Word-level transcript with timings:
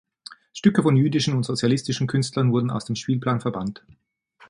Stücke 0.51 0.81
von 0.81 0.95
jüdischen 0.95 1.35
und 1.35 1.43
sozialistischen 1.45 2.07
Künstlern 2.07 2.51
wurden 2.51 2.71
aus 2.71 2.85
dem 2.85 2.95
Spielplan 2.95 3.39
verbannt. 3.39 3.83